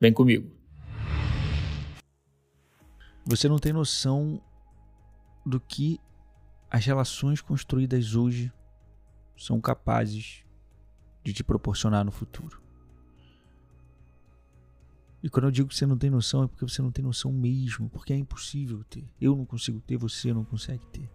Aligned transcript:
Vem 0.00 0.12
comigo. 0.12 0.48
Você 3.24 3.48
não 3.48 3.58
tem 3.58 3.72
noção 3.72 4.40
do 5.44 5.60
que 5.60 6.00
as 6.70 6.84
relações 6.84 7.40
construídas 7.40 8.14
hoje 8.14 8.52
são 9.36 9.60
capazes 9.60 10.44
de 11.24 11.32
te 11.32 11.42
proporcionar 11.42 12.04
no 12.04 12.12
futuro. 12.12 12.62
E 15.20 15.28
quando 15.28 15.46
eu 15.46 15.50
digo 15.50 15.68
que 15.68 15.74
você 15.74 15.84
não 15.84 15.98
tem 15.98 16.10
noção, 16.10 16.44
é 16.44 16.46
porque 16.46 16.64
você 16.64 16.80
não 16.80 16.92
tem 16.92 17.04
noção 17.04 17.32
mesmo, 17.32 17.90
porque 17.90 18.12
é 18.12 18.16
impossível 18.16 18.84
ter. 18.84 19.04
Eu 19.20 19.34
não 19.34 19.44
consigo 19.44 19.80
ter, 19.80 19.96
você 19.96 20.32
não 20.32 20.44
consegue 20.44 20.86
ter. 20.86 21.10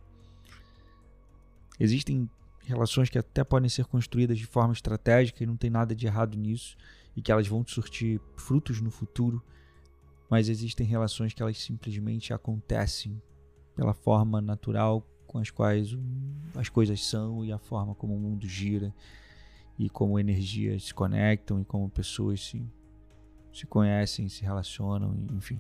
Existem 1.80 2.30
relações 2.66 3.10
que 3.10 3.18
até 3.18 3.44
podem 3.46 3.70
ser 3.70 3.86
construídas 3.86 4.38
de 4.38 4.46
forma 4.46 4.74
estratégica 4.74 5.42
e 5.42 5.48
não 5.48 5.56
tem 5.56 5.70
nada 5.70 5.96
de 5.96 6.06
errado 6.06 6.38
nisso 6.38 6.76
e 7.16 7.22
que 7.22 7.32
elas 7.32 7.48
vão 7.48 7.64
te 7.64 7.72
surtir 7.72 8.20
frutos 8.36 8.82
no 8.82 8.90
futuro, 8.90 9.44
mas 10.30 10.50
existem 10.50 10.86
relações 10.86 11.34
que 11.34 11.42
elas 11.42 11.58
simplesmente 11.58 12.34
acontecem 12.34 13.22
pela 13.76 13.94
forma 13.94 14.42
natural 14.42 15.08
com 15.28 15.40
as 15.40 15.50
quais 15.50 15.98
as 16.56 16.70
coisas 16.70 17.04
são 17.04 17.44
e 17.44 17.52
a 17.52 17.58
forma 17.58 17.96
como 17.96 18.16
o 18.16 18.20
mundo 18.20 18.48
gira 18.48 18.94
e 19.78 19.90
como 19.90 20.20
energias 20.20 20.86
se 20.86 20.94
conectam 20.94 21.60
e 21.60 21.66
como 21.66 21.90
pessoas 21.90 22.42
se, 22.42 22.64
se 23.52 23.66
conhecem, 23.66 24.30
se 24.30 24.44
relacionam, 24.44 25.16
enfim. 25.34 25.60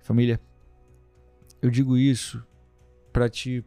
Família, 0.00 0.40
eu 1.60 1.70
digo 1.70 1.96
isso 1.96 2.44
para 3.12 3.28
te 3.28 3.64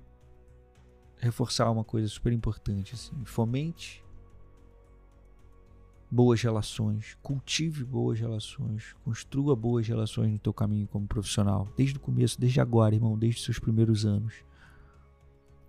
reforçar 1.17 1.71
uma 1.71 1.83
coisa 1.83 2.07
super 2.07 2.33
importante 2.33 2.93
assim, 2.93 3.23
fomente 3.25 4.04
boas 6.09 6.41
relações, 6.41 7.17
cultive 7.21 7.83
boas 7.83 8.19
relações, 8.19 8.93
construa 9.03 9.55
boas 9.55 9.87
relações 9.87 10.31
no 10.31 10.39
teu 10.39 10.53
caminho 10.53 10.87
como 10.87 11.07
profissional, 11.07 11.67
desde 11.75 11.97
o 11.97 11.99
começo, 11.99 12.39
desde 12.39 12.61
agora, 12.61 12.95
irmão, 12.95 13.17
desde 13.17 13.41
seus 13.41 13.59
primeiros 13.59 14.05
anos. 14.05 14.33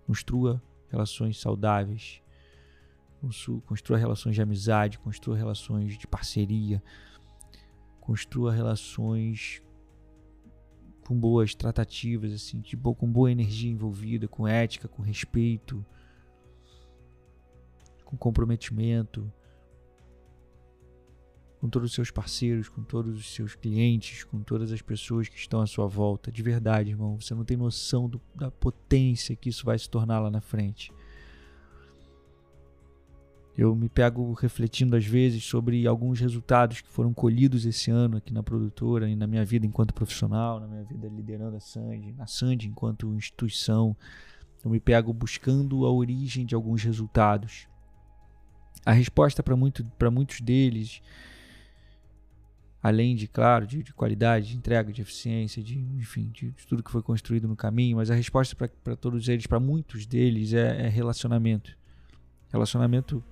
Construa 0.05 0.61
relações 0.89 1.39
saudáveis, 1.39 2.21
construa 3.65 3.97
relações 3.97 4.35
de 4.35 4.41
amizade, 4.41 4.99
construa 4.99 5.35
relações 5.35 5.97
de 5.97 6.07
parceria, 6.07 6.81
construa 7.99 8.53
relações 8.53 9.61
com 11.05 11.17
boas 11.17 11.55
tratativas, 11.55 12.31
assim, 12.31 12.61
boa, 12.77 12.95
com 12.95 13.09
boa 13.09 13.31
energia 13.31 13.71
envolvida, 13.71 14.27
com 14.27 14.47
ética, 14.47 14.87
com 14.87 15.01
respeito, 15.01 15.85
com 18.05 18.15
comprometimento 18.15 19.31
com 21.59 21.67
todos 21.67 21.89
os 21.89 21.95
seus 21.95 22.11
parceiros, 22.11 22.69
com 22.69 22.83
todos 22.83 23.17
os 23.17 23.33
seus 23.33 23.55
clientes, 23.55 24.23
com 24.23 24.41
todas 24.41 24.71
as 24.71 24.81
pessoas 24.81 25.27
que 25.27 25.37
estão 25.37 25.61
à 25.61 25.67
sua 25.67 25.87
volta. 25.87 26.31
De 26.31 26.43
verdade, 26.43 26.91
irmão, 26.91 27.19
você 27.19 27.33
não 27.33 27.43
tem 27.43 27.57
noção 27.57 28.07
do, 28.07 28.21
da 28.35 28.51
potência 28.51 29.35
que 29.35 29.49
isso 29.49 29.65
vai 29.65 29.77
se 29.77 29.89
tornar 29.89 30.19
lá 30.19 30.29
na 30.29 30.41
frente. 30.41 30.91
Eu 33.57 33.75
me 33.75 33.89
pego 33.89 34.33
refletindo 34.33 34.95
às 34.95 35.03
vezes 35.03 35.43
sobre 35.43 35.87
alguns 35.87 36.19
resultados 36.19 36.79
que 36.79 36.89
foram 36.89 37.11
colhidos 37.11 37.65
esse 37.65 37.89
ano 37.89 38.17
aqui 38.17 38.31
na 38.31 38.43
produtora 38.43 39.09
e 39.09 39.15
na 39.15 39.25
minha 39.25 39.43
vida 39.43 39.65
enquanto 39.65 39.95
profissional, 39.95 40.59
na 40.59 40.67
minha 40.67 40.83
vida 40.83 41.07
liderando 41.07 41.57
a 41.57 41.59
Sandy, 41.59 42.13
na 42.13 42.27
Sandy 42.27 42.67
enquanto 42.67 43.15
instituição. 43.15 43.97
Eu 44.63 44.69
me 44.69 44.79
pego 44.79 45.11
buscando 45.11 45.87
a 45.87 45.91
origem 45.91 46.45
de 46.45 46.53
alguns 46.53 46.83
resultados. 46.83 47.67
A 48.85 48.91
resposta 48.91 49.41
para 49.41 49.55
muito, 49.55 49.83
muitos 50.11 50.39
deles 50.39 51.01
além 52.81 53.15
de, 53.15 53.27
claro, 53.27 53.65
de, 53.65 53.81
de, 53.81 53.93
qualidade, 53.93 54.49
de 54.49 54.57
entrega, 54.57 54.91
de 54.91 55.01
eficiência, 55.01 55.63
de, 55.63 55.77
enfim, 55.77 56.29
de, 56.29 56.51
de 56.51 56.67
tudo 56.67 56.83
que 56.83 56.91
foi 56.91 57.01
construído 57.01 57.47
no 57.47 57.55
caminho, 57.55 57.97
mas 57.97 58.11
a 58.11 58.15
resposta 58.15 58.55
para 58.55 58.95
todos 58.95 59.27
eles, 59.27 59.47
para 59.47 59.59
muitos 59.59 60.05
deles, 60.05 60.53
é, 60.53 60.85
é, 60.85 60.87
relacionamento. 60.87 61.75
Relacionamento 62.49 63.23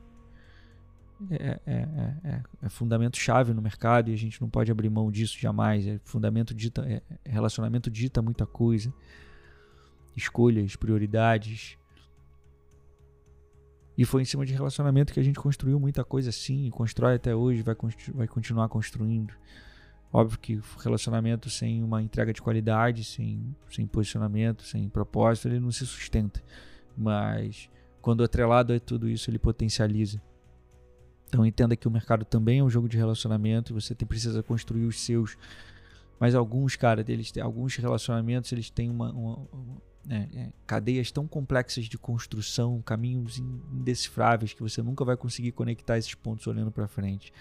é, 1.29 1.35
é, 1.35 1.59
é, 1.65 2.29
é, 2.29 2.43
é 2.63 2.69
fundamento 2.69 3.17
chave 3.17 3.53
no 3.53 3.61
mercado 3.61 4.09
e 4.09 4.13
a 4.13 4.17
gente 4.17 4.41
não 4.41 4.49
pode 4.49 4.71
abrir 4.71 4.89
mão 4.89 5.11
disso 5.11 5.39
jamais. 5.39 5.87
É 5.87 5.99
fundamento 6.03 6.53
dita, 6.53 6.81
é, 6.85 7.01
relacionamento 7.23 7.89
dita 7.89 8.21
muita 8.21 8.45
coisa, 8.45 8.93
escolhas, 10.15 10.75
prioridades, 10.75 11.77
e 13.97 14.03
foi 14.03 14.21
em 14.21 14.25
cima 14.25 14.45
de 14.45 14.53
relacionamento 14.53 15.13
que 15.13 15.19
a 15.19 15.23
gente 15.23 15.39
construiu 15.39 15.79
muita 15.79 16.03
coisa 16.03 16.29
assim, 16.29 16.69
constrói 16.69 17.15
até 17.15 17.33
hoje, 17.33 17.61
vai, 17.61 17.75
vai 18.13 18.27
continuar 18.27 18.67
construindo. 18.67 19.33
Óbvio 20.11 20.39
que 20.39 20.61
relacionamento 20.79 21.49
sem 21.49 21.83
uma 21.83 22.01
entrega 22.01 22.33
de 22.33 22.41
qualidade, 22.41 23.03
sem, 23.03 23.55
sem 23.69 23.85
posicionamento, 23.85 24.63
sem 24.63 24.87
propósito, 24.89 25.47
ele 25.47 25.59
não 25.59 25.71
se 25.71 25.85
sustenta. 25.85 26.41
Mas 26.97 27.69
quando 28.01 28.23
atrelado 28.23 28.73
a 28.73 28.79
tudo 28.79 29.09
isso, 29.09 29.29
ele 29.29 29.39
potencializa. 29.39 30.21
Então 31.27 31.45
entenda 31.45 31.75
que 31.75 31.87
o 31.87 31.91
mercado 31.91 32.23
também 32.23 32.59
é 32.59 32.63
um 32.63 32.69
jogo 32.69 32.87
de 32.87 32.97
relacionamento, 32.97 33.73
você 33.73 33.95
tem, 33.95 34.07
precisa 34.07 34.43
construir 34.43 34.85
os 34.85 34.99
seus. 34.99 35.37
Mas 36.19 36.35
alguns, 36.35 36.75
cara, 36.75 37.03
deles, 37.03 37.33
alguns 37.41 37.75
relacionamentos, 37.75 38.51
eles 38.51 38.69
têm 38.69 38.89
uma, 38.89 39.11
uma, 39.11 39.35
uma 39.51 39.81
né, 40.05 40.51
cadeias 40.67 41.11
tão 41.11 41.27
complexas 41.27 41.85
de 41.85 41.97
construção, 41.97 42.81
caminhos 42.81 43.37
indecifráveis 43.37 44.53
que 44.53 44.61
você 44.61 44.81
nunca 44.81 45.03
vai 45.03 45.17
conseguir 45.17 45.51
conectar 45.51 45.97
esses 45.97 46.13
pontos 46.13 46.45
olhando 46.47 46.71
para 46.71 46.87
frente, 46.87 47.33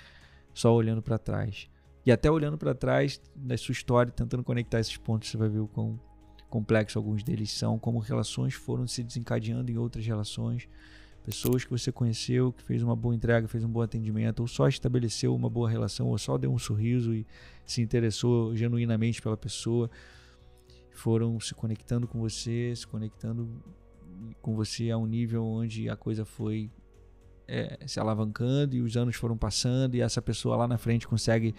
só 0.52 0.74
olhando 0.74 1.02
para 1.02 1.18
trás. 1.18 1.68
E 2.06 2.12
até 2.12 2.30
olhando 2.30 2.58
para 2.58 2.74
trás 2.74 3.20
da 3.34 3.56
sua 3.56 3.72
história, 3.72 4.12
tentando 4.12 4.42
conectar 4.42 4.80
esses 4.80 4.96
pontos, 4.96 5.30
você 5.30 5.36
vai 5.36 5.48
ver 5.48 5.60
o 5.60 5.68
quão 5.68 5.98
complexo 6.48 6.98
alguns 6.98 7.22
deles 7.22 7.50
são, 7.50 7.78
como 7.78 7.98
relações 7.98 8.54
foram 8.54 8.86
se 8.86 9.02
desencadeando 9.02 9.70
em 9.72 9.76
outras 9.76 10.06
relações, 10.06 10.68
pessoas 11.24 11.64
que 11.64 11.70
você 11.70 11.90
conheceu, 11.90 12.52
que 12.52 12.62
fez 12.62 12.82
uma 12.82 12.94
boa 12.94 13.14
entrega, 13.14 13.48
fez 13.48 13.64
um 13.64 13.68
bom 13.68 13.80
atendimento, 13.80 14.40
ou 14.40 14.46
só 14.46 14.68
estabeleceu 14.68 15.34
uma 15.34 15.48
boa 15.48 15.68
relação, 15.68 16.08
ou 16.08 16.18
só 16.18 16.36
deu 16.36 16.52
um 16.52 16.58
sorriso 16.58 17.14
e 17.14 17.26
se 17.64 17.80
interessou 17.80 18.54
genuinamente 18.54 19.20
pela 19.20 19.36
pessoa 19.36 19.90
foram 20.94 21.38
se 21.40 21.54
conectando 21.54 22.06
com 22.06 22.18
você, 22.18 22.74
se 22.74 22.86
conectando 22.86 23.48
com 24.40 24.54
você 24.54 24.90
a 24.90 24.98
um 24.98 25.06
nível 25.06 25.44
onde 25.44 25.88
a 25.88 25.96
coisa 25.96 26.24
foi 26.24 26.70
é, 27.46 27.78
se 27.86 28.00
alavancando 28.00 28.74
e 28.74 28.80
os 28.80 28.96
anos 28.96 29.16
foram 29.16 29.36
passando 29.36 29.94
e 29.94 30.00
essa 30.00 30.22
pessoa 30.22 30.56
lá 30.56 30.68
na 30.68 30.78
frente 30.78 31.06
consegue 31.06 31.54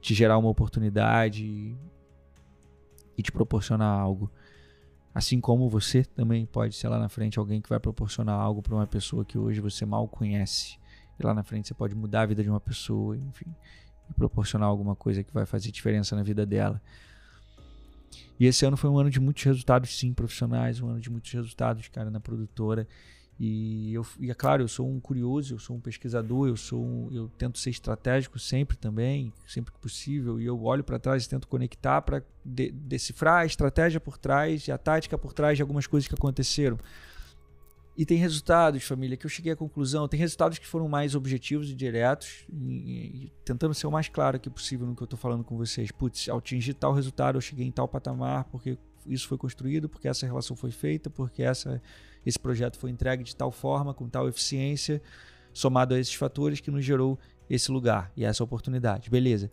te 0.00 0.14
gerar 0.14 0.38
uma 0.38 0.48
oportunidade 0.48 1.44
e, 1.44 1.76
e 3.16 3.22
te 3.22 3.32
proporcionar 3.32 3.98
algo. 3.98 4.30
Assim 5.14 5.40
como 5.40 5.68
você 5.68 6.04
também 6.04 6.46
pode 6.46 6.74
ser 6.76 6.88
lá 6.88 6.98
na 6.98 7.08
frente 7.08 7.38
alguém 7.38 7.60
que 7.60 7.68
vai 7.68 7.80
proporcionar 7.80 8.38
algo 8.38 8.62
para 8.62 8.74
uma 8.74 8.86
pessoa 8.86 9.24
que 9.24 9.38
hoje 9.38 9.60
você 9.60 9.84
mal 9.84 10.06
conhece. 10.06 10.78
E 11.18 11.26
lá 11.26 11.34
na 11.34 11.42
frente 11.42 11.66
você 11.66 11.74
pode 11.74 11.94
mudar 11.94 12.22
a 12.22 12.26
vida 12.26 12.42
de 12.42 12.48
uma 12.48 12.60
pessoa, 12.60 13.16
enfim, 13.16 13.52
e 14.08 14.14
proporcionar 14.14 14.68
alguma 14.68 14.94
coisa 14.94 15.24
que 15.24 15.32
vai 15.32 15.44
fazer 15.44 15.72
diferença 15.72 16.14
na 16.14 16.22
vida 16.22 16.46
dela. 16.46 16.80
E 18.38 18.46
esse 18.46 18.64
ano 18.64 18.76
foi 18.76 18.88
um 18.88 18.98
ano 18.98 19.10
de 19.10 19.20
muitos 19.20 19.42
resultados, 19.42 19.96
sim, 19.98 20.12
profissionais, 20.12 20.80
um 20.80 20.88
ano 20.88 21.00
de 21.00 21.10
muitos 21.10 21.32
resultados, 21.32 21.88
cara, 21.88 22.10
na 22.10 22.20
produtora. 22.20 22.86
E, 23.40 23.94
eu, 23.94 24.04
e 24.18 24.30
é 24.30 24.34
claro, 24.34 24.64
eu 24.64 24.68
sou 24.68 24.90
um 24.90 24.98
curioso, 24.98 25.54
eu 25.54 25.58
sou 25.60 25.76
um 25.76 25.80
pesquisador, 25.80 26.48
eu 26.48 26.56
sou 26.56 26.84
um, 26.84 27.08
eu 27.12 27.28
tento 27.38 27.56
ser 27.56 27.70
estratégico 27.70 28.36
sempre 28.36 28.76
também, 28.76 29.32
sempre 29.46 29.72
que 29.72 29.78
possível, 29.78 30.40
e 30.40 30.46
eu 30.46 30.60
olho 30.64 30.82
para 30.82 30.98
trás 30.98 31.24
e 31.24 31.28
tento 31.28 31.46
conectar 31.46 32.02
para 32.02 32.24
de, 32.44 32.72
decifrar 32.72 33.42
a 33.42 33.46
estratégia 33.46 34.00
por 34.00 34.18
trás 34.18 34.66
e 34.66 34.72
a 34.72 34.78
tática 34.78 35.16
por 35.16 35.32
trás 35.32 35.56
de 35.56 35.62
algumas 35.62 35.86
coisas 35.86 36.08
que 36.08 36.14
aconteceram. 36.14 36.78
E 37.98 38.06
tem 38.06 38.16
resultados, 38.16 38.84
família, 38.84 39.16
que 39.16 39.26
eu 39.26 39.30
cheguei 39.30 39.50
à 39.50 39.56
conclusão. 39.56 40.06
Tem 40.06 40.20
resultados 40.20 40.56
que 40.56 40.66
foram 40.68 40.88
mais 40.88 41.16
objetivos 41.16 41.68
e 41.68 41.74
diretos, 41.74 42.44
e, 42.48 43.24
e, 43.24 43.32
tentando 43.44 43.74
ser 43.74 43.88
o 43.88 43.90
mais 43.90 44.08
claro 44.08 44.36
aqui 44.36 44.48
possível 44.48 44.86
no 44.86 44.94
que 44.94 45.02
eu 45.02 45.04
estou 45.04 45.18
falando 45.18 45.42
com 45.42 45.56
vocês. 45.56 45.90
Putz, 45.90 46.28
ao 46.28 46.38
atingir 46.38 46.74
tal 46.74 46.92
resultado, 46.92 47.36
eu 47.36 47.40
cheguei 47.40 47.66
em 47.66 47.72
tal 47.72 47.88
patamar, 47.88 48.44
porque 48.44 48.78
isso 49.04 49.26
foi 49.26 49.36
construído, 49.36 49.88
porque 49.88 50.06
essa 50.06 50.24
relação 50.24 50.54
foi 50.54 50.70
feita, 50.70 51.10
porque 51.10 51.42
essa, 51.42 51.82
esse 52.24 52.38
projeto 52.38 52.78
foi 52.78 52.90
entregue 52.90 53.24
de 53.24 53.34
tal 53.34 53.50
forma, 53.50 53.92
com 53.92 54.08
tal 54.08 54.28
eficiência, 54.28 55.02
somado 55.52 55.92
a 55.92 55.98
esses 55.98 56.14
fatores 56.14 56.60
que 56.60 56.70
nos 56.70 56.84
gerou 56.84 57.18
esse 57.50 57.72
lugar 57.72 58.12
e 58.16 58.24
essa 58.24 58.44
oportunidade, 58.44 59.10
beleza. 59.10 59.50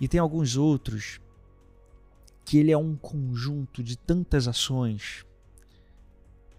E 0.00 0.08
tem 0.08 0.18
alguns 0.18 0.56
outros 0.56 1.20
que 2.44 2.58
ele 2.58 2.72
é 2.72 2.76
um 2.76 2.96
conjunto 2.96 3.80
de 3.80 3.96
tantas 3.96 4.48
ações, 4.48 5.24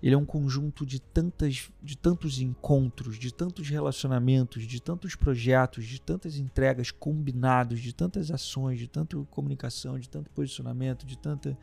ele 0.01 0.13
é 0.13 0.17
um 0.17 0.25
conjunto 0.25 0.85
de, 0.85 0.99
tantas, 0.99 1.71
de 1.81 1.97
tantos 1.97 2.39
encontros, 2.39 3.17
de 3.17 3.33
tantos 3.33 3.69
relacionamentos, 3.69 4.63
de 4.67 4.81
tantos 4.81 5.15
projetos, 5.15 5.85
de 5.85 5.99
tantas 5.99 6.37
entregas 6.37 6.91
combinados, 6.91 7.79
de 7.79 7.93
tantas 7.93 8.29
ações, 8.29 8.77
de 8.77 8.87
tanta 8.87 9.17
comunicação, 9.31 9.97
de 9.97 10.09
tanto 10.09 10.29
posicionamento, 10.31 11.05
de 11.05 11.17
tanta. 11.17 11.57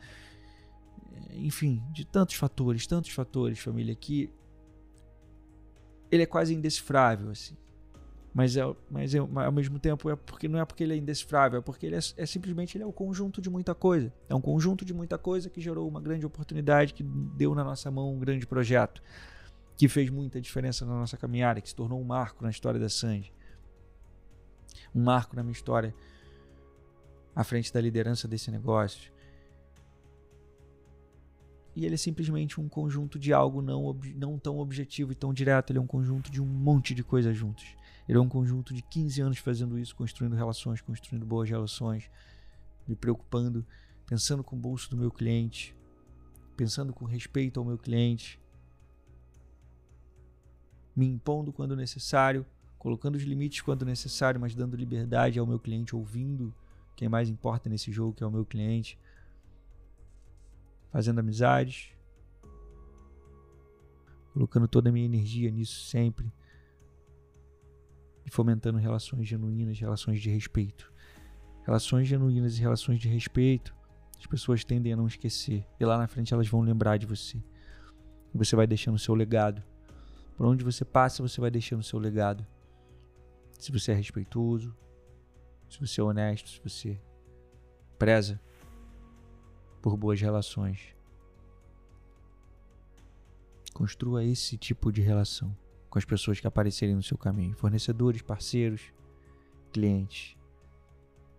Enfim, 1.35 1.81
de 1.93 2.05
tantos 2.05 2.35
fatores, 2.35 2.87
tantos 2.87 3.11
fatores, 3.11 3.59
família, 3.59 3.95
que 3.95 4.29
ele 6.11 6.23
é 6.23 6.27
quase 6.27 6.53
indecifrável, 6.53 7.29
assim. 7.31 7.55
Mas, 8.33 8.57
é, 8.57 8.63
mas 8.89 9.13
é, 9.13 9.19
ao 9.19 9.51
mesmo 9.51 9.77
tempo 9.77 10.09
é 10.09 10.15
porque 10.15 10.47
não 10.47 10.59
é 10.59 10.65
porque 10.65 10.83
ele 10.83 10.93
é 10.93 10.97
indecifrável, 10.97 11.59
é 11.59 11.61
porque 11.61 11.85
ele 11.85 11.95
é, 11.95 11.99
é, 12.17 12.25
simplesmente 12.25 12.75
ele 12.75 12.83
é 12.83 12.87
o 12.87 12.91
conjunto 12.91 13.39
de 13.39 13.49
muita 13.49 13.75
coisa. 13.75 14.11
É 14.27 14.33
um 14.33 14.41
conjunto 14.41 14.83
de 14.83 14.93
muita 14.93 15.19
coisa 15.19 15.51
que 15.51 15.61
gerou 15.61 15.87
uma 15.87 16.01
grande 16.01 16.25
oportunidade, 16.25 16.95
que 16.95 17.03
deu 17.03 17.53
na 17.53 17.63
nossa 17.63 17.91
mão 17.91 18.11
um 18.11 18.19
grande 18.19 18.47
projeto, 18.47 19.03
que 19.77 19.87
fez 19.87 20.09
muita 20.09 20.41
diferença 20.41 20.83
na 20.83 20.93
nossa 20.93 21.15
caminhada, 21.15 21.61
que 21.61 21.69
se 21.69 21.75
tornou 21.75 22.01
um 22.01 22.03
marco 22.03 22.43
na 22.43 22.49
história 22.49 22.79
da 22.79 22.89
Sandy. 22.89 23.31
Um 24.95 25.03
marco 25.03 25.35
na 25.35 25.43
minha 25.43 25.53
história 25.53 25.93
à 27.35 27.43
frente 27.43 27.71
da 27.71 27.79
liderança 27.79 28.27
desse 28.27 28.49
negócio. 28.49 29.13
E 31.75 31.85
ele 31.85 31.95
é 31.95 31.97
simplesmente 31.97 32.59
um 32.59 32.67
conjunto 32.67 33.19
de 33.19 33.31
algo 33.31 33.61
não, 33.61 33.95
não 34.15 34.39
tão 34.39 34.57
objetivo 34.57 35.11
e 35.11 35.15
tão 35.15 35.31
direto, 35.33 35.71
ele 35.71 35.79
é 35.79 35.81
um 35.81 35.87
conjunto 35.87 36.31
de 36.31 36.41
um 36.41 36.45
monte 36.45 36.95
de 36.95 37.03
coisas 37.03 37.35
juntos. 37.35 37.75
Ele 38.07 38.17
é 38.17 38.21
um 38.21 38.27
conjunto 38.27 38.73
de 38.73 38.81
15 38.81 39.21
anos 39.21 39.37
fazendo 39.37 39.79
isso, 39.79 39.95
construindo 39.95 40.35
relações, 40.35 40.81
construindo 40.81 41.25
boas 41.25 41.49
relações, 41.49 42.09
me 42.87 42.95
preocupando, 42.95 43.65
pensando 44.05 44.43
com 44.43 44.55
o 44.55 44.59
bolso 44.59 44.89
do 44.89 44.97
meu 44.97 45.09
cliente, 45.09 45.75
pensando 46.57 46.91
com 46.93 47.05
respeito 47.05 47.59
ao 47.59 47.65
meu 47.65 47.77
cliente, 47.77 48.39
me 50.95 51.07
impondo 51.07 51.53
quando 51.53 51.75
necessário, 51.75 52.45
colocando 52.77 53.15
os 53.15 53.23
limites 53.23 53.61
quando 53.61 53.85
necessário, 53.85 54.39
mas 54.39 54.53
dando 54.53 54.75
liberdade 54.75 55.39
ao 55.39 55.47
meu 55.47 55.57
cliente, 55.57 55.95
ouvindo 55.95 56.53
quem 56.95 57.07
mais 57.07 57.29
importa 57.29 57.69
nesse 57.69 57.91
jogo, 57.91 58.13
que 58.13 58.23
é 58.23 58.27
o 58.27 58.31
meu 58.31 58.45
cliente, 58.45 58.99
fazendo 60.91 61.19
amizades, 61.19 61.91
colocando 64.33 64.67
toda 64.67 64.89
a 64.89 64.91
minha 64.91 65.05
energia 65.05 65.49
nisso 65.49 65.85
sempre 65.85 66.31
e 68.25 68.29
fomentando 68.29 68.77
relações 68.77 69.27
genuínas, 69.27 69.79
relações 69.79 70.21
de 70.21 70.29
respeito. 70.29 70.91
Relações 71.65 72.07
genuínas 72.07 72.57
e 72.57 72.61
relações 72.61 72.99
de 72.99 73.07
respeito, 73.07 73.73
as 74.19 74.25
pessoas 74.25 74.63
tendem 74.63 74.93
a 74.93 74.97
não 74.97 75.07
esquecer. 75.07 75.65
E 75.79 75.85
lá 75.85 75.97
na 75.97 76.07
frente 76.07 76.33
elas 76.33 76.47
vão 76.47 76.61
lembrar 76.61 76.97
de 76.97 77.05
você. 77.05 77.43
Você 78.33 78.55
vai 78.55 78.65
deixando 78.65 78.95
o 78.95 78.99
seu 78.99 79.13
legado. 79.13 79.63
Por 80.35 80.45
onde 80.45 80.63
você 80.63 80.83
passa, 80.83 81.21
você 81.21 81.39
vai 81.39 81.51
deixando 81.51 81.81
o 81.81 81.83
seu 81.83 81.99
legado. 81.99 82.45
Se 83.59 83.71
você 83.71 83.91
é 83.91 83.95
respeitoso, 83.95 84.75
se 85.69 85.79
você 85.79 86.01
é 86.01 86.03
honesto, 86.03 86.49
se 86.49 86.59
você 86.61 86.99
preza 87.97 88.39
por 89.81 89.95
boas 89.95 90.19
relações. 90.19 90.95
Construa 93.73 94.23
esse 94.23 94.57
tipo 94.57 94.91
de 94.91 95.01
relação 95.01 95.55
com 95.93 95.99
as 95.99 96.05
pessoas 96.05 96.39
que 96.39 96.47
aparecerem 96.47 96.95
no 96.95 97.03
seu 97.03 97.15
caminho, 97.15 97.55
fornecedores, 97.55 98.23
parceiros, 98.23 98.91
clientes. 99.71 100.35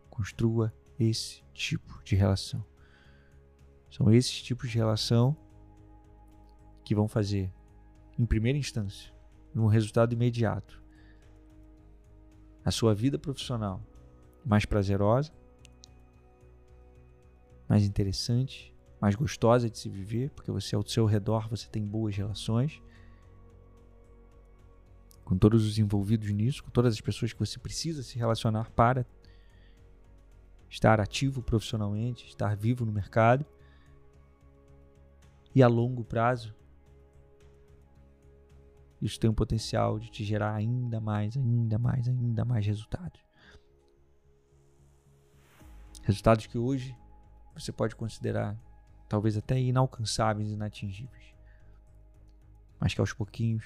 Construa 0.08 0.72
esse 0.96 1.42
tipo 1.52 2.00
de 2.04 2.14
relação. 2.14 2.64
São 3.90 4.12
esses 4.12 4.40
tipos 4.40 4.70
de 4.70 4.78
relação 4.78 5.36
que 6.84 6.94
vão 6.94 7.08
fazer, 7.08 7.52
em 8.16 8.24
primeira 8.24 8.56
instância, 8.56 9.12
num 9.52 9.66
resultado 9.66 10.12
imediato, 10.12 10.80
a 12.64 12.70
sua 12.70 12.94
vida 12.94 13.18
profissional 13.18 13.82
mais 14.46 14.64
prazerosa, 14.64 15.32
mais 17.68 17.82
interessante, 17.84 18.72
mais 19.00 19.16
gostosa 19.16 19.68
de 19.68 19.76
se 19.76 19.88
viver, 19.88 20.30
porque 20.30 20.52
você 20.52 20.76
ao 20.76 20.86
seu 20.86 21.06
redor 21.06 21.48
você 21.48 21.68
tem 21.68 21.84
boas 21.84 22.14
relações 22.14 22.80
com 25.34 25.38
todos 25.38 25.66
os 25.66 25.78
envolvidos 25.78 26.30
nisso, 26.30 26.62
com 26.62 26.70
todas 26.70 26.94
as 26.94 27.00
pessoas 27.00 27.32
que 27.32 27.38
você 27.40 27.58
precisa 27.58 28.04
se 28.04 28.16
relacionar 28.16 28.70
para 28.70 29.04
estar 30.70 31.00
ativo 31.00 31.42
profissionalmente, 31.42 32.28
estar 32.28 32.54
vivo 32.54 32.86
no 32.86 32.92
mercado. 32.92 33.44
E 35.52 35.60
a 35.60 35.66
longo 35.66 36.04
prazo, 36.04 36.54
isso 39.02 39.18
tem 39.18 39.28
o 39.28 39.34
potencial 39.34 39.98
de 39.98 40.08
te 40.08 40.24
gerar 40.24 40.54
ainda 40.54 41.00
mais, 41.00 41.36
ainda 41.36 41.80
mais, 41.80 42.06
ainda 42.06 42.44
mais 42.44 42.64
resultados. 42.64 43.20
Resultados 46.02 46.46
que 46.46 46.58
hoje 46.58 46.96
você 47.56 47.72
pode 47.72 47.96
considerar 47.96 48.56
talvez 49.08 49.36
até 49.36 49.58
inalcançáveis, 49.58 50.48
inatingíveis. 50.48 51.34
Mas 52.78 52.94
que 52.94 53.00
aos 53.00 53.12
pouquinhos 53.12 53.64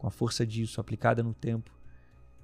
com 0.00 0.06
a 0.06 0.10
força 0.10 0.46
disso 0.46 0.80
aplicada 0.80 1.22
no 1.22 1.34
tempo, 1.34 1.70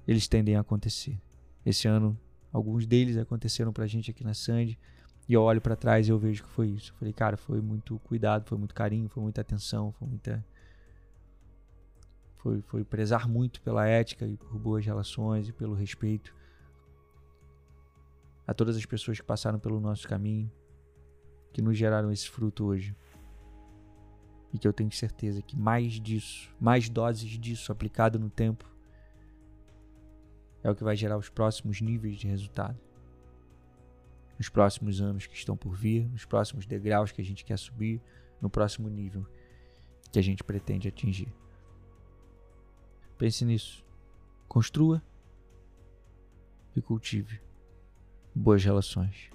eles 0.07 0.27
tendem 0.27 0.55
a 0.55 0.61
acontecer. 0.61 1.19
Esse 1.65 1.87
ano, 1.87 2.17
alguns 2.53 2.85
deles 2.85 3.17
aconteceram 3.17 3.73
pra 3.73 3.87
gente 3.87 4.11
aqui 4.11 4.23
na 4.23 4.35
Sandy, 4.35 4.77
e 5.27 5.33
eu 5.33 5.41
olho 5.41 5.59
para 5.59 5.75
trás 5.75 6.07
e 6.07 6.11
eu 6.11 6.19
vejo 6.19 6.43
que 6.43 6.49
foi 6.49 6.67
isso. 6.67 6.91
Eu 6.91 6.97
falei, 6.97 7.13
cara, 7.13 7.35
foi 7.35 7.59
muito 7.59 7.97
cuidado, 7.99 8.47
foi 8.47 8.59
muito 8.59 8.75
carinho, 8.75 9.09
foi 9.09 9.23
muita 9.23 9.41
atenção, 9.41 9.91
foi 9.91 10.07
muita 10.07 10.45
foi, 12.37 12.61
foi 12.61 12.83
prezar 12.83 13.27
muito 13.27 13.59
pela 13.61 13.87
ética 13.87 14.25
e 14.25 14.37
por 14.37 14.57
boas 14.59 14.85
relações 14.85 15.49
e 15.49 15.51
pelo 15.51 15.73
respeito 15.73 16.33
a 18.45 18.53
todas 18.53 18.77
as 18.77 18.85
pessoas 18.85 19.19
que 19.19 19.25
passaram 19.25 19.59
pelo 19.59 19.81
nosso 19.81 20.07
caminho, 20.07 20.49
que 21.51 21.61
nos 21.61 21.75
geraram 21.75 22.11
esse 22.11 22.29
fruto 22.29 22.65
hoje 22.65 22.95
e 24.57 24.59
que 24.59 24.67
eu 24.67 24.73
tenho 24.73 24.91
certeza 24.91 25.39
que 25.39 25.55
mais 25.55 25.93
disso, 26.01 26.51
mais 26.59 26.89
doses 26.89 27.29
disso 27.37 27.71
aplicado 27.71 28.17
no 28.17 28.27
tempo, 28.27 28.67
é 30.63 30.71
o 30.71 30.75
que 30.75 30.83
vai 30.83 30.95
gerar 30.95 31.15
os 31.15 31.29
próximos 31.29 31.79
níveis 31.79 32.17
de 32.17 32.27
resultado. 32.27 32.75
Nos 34.35 34.49
próximos 34.49 34.99
anos 34.99 35.27
que 35.27 35.35
estão 35.35 35.55
por 35.55 35.75
vir, 35.75 36.09
nos 36.09 36.25
próximos 36.25 36.65
degraus 36.65 37.11
que 37.11 37.21
a 37.21 37.23
gente 37.23 37.45
quer 37.45 37.57
subir, 37.57 38.01
no 38.41 38.49
próximo 38.49 38.89
nível 38.89 39.27
que 40.11 40.17
a 40.17 40.23
gente 40.23 40.43
pretende 40.43 40.87
atingir. 40.87 41.31
Pense 43.15 43.45
nisso. 43.45 43.85
Construa 44.47 45.03
e 46.75 46.81
cultive 46.81 47.39
boas 48.33 48.63
relações. 48.63 49.29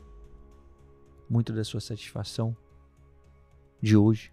Muito 1.30 1.52
da 1.52 1.62
sua 1.62 1.80
satisfação 1.80 2.56
de 3.80 3.96
hoje 3.96 4.32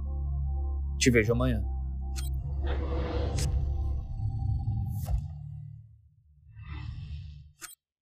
Te 1.01 1.09
vejo 1.09 1.33
amanhã. 1.33 1.70